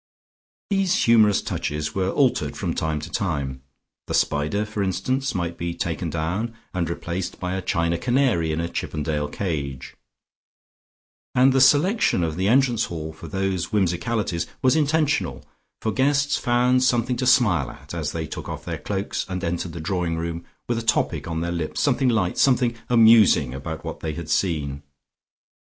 These 0.71 1.03
humorous 1.03 1.43
touches 1.43 1.93
were 1.93 2.09
altered 2.09 2.57
from 2.57 2.73
time 2.73 2.99
to 3.01 3.11
time; 3.11 3.61
the 4.07 4.15
spider 4.15 4.65
for 4.65 4.81
instance 4.81 5.35
might 5.35 5.59
be 5.59 5.75
taken 5.75 6.09
down 6.09 6.55
and 6.73 6.89
replaced 6.89 7.39
by 7.39 7.53
a 7.53 7.61
china 7.61 7.99
canary 7.99 8.51
in 8.51 8.59
a 8.59 8.67
Chippendale 8.67 9.27
cage, 9.27 9.95
and 11.35 11.53
the 11.53 11.61
selection 11.61 12.23
of 12.23 12.35
the 12.35 12.47
entrance 12.47 12.85
hall 12.85 13.13
for 13.13 13.27
those 13.27 13.65
whimsicalities 13.71 14.47
was 14.63 14.75
intentional, 14.75 15.45
for 15.83 15.91
guests 15.91 16.35
found 16.35 16.81
something 16.83 17.15
to 17.17 17.27
smile 17.27 17.69
at, 17.69 17.93
as 17.93 18.11
they 18.11 18.25
took 18.25 18.49
off 18.49 18.65
their 18.65 18.79
cloaks 18.79 19.23
and 19.29 19.43
entered 19.43 19.73
the 19.73 19.79
drawing 19.79 20.17
room 20.17 20.43
with 20.67 20.79
a 20.79 20.81
topic 20.81 21.27
on 21.27 21.41
their 21.41 21.51
lips, 21.51 21.79
something 21.79 22.09
light, 22.09 22.39
something 22.39 22.75
amusing 22.89 23.53
about 23.53 23.85
what 23.85 23.99
they 23.99 24.13
had 24.13 24.31
seen. 24.31 24.81